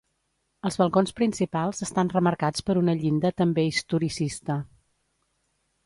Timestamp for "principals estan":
1.19-2.11